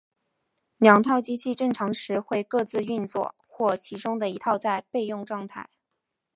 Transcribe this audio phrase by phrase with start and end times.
[0.77, 5.69] 两套机器正常时会各自运作或其中一套在备用状态。